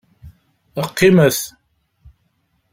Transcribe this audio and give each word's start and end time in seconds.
Qqimet! 0.91 1.39